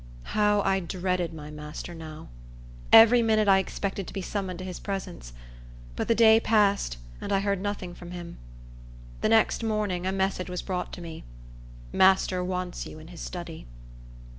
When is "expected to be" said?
3.59-4.21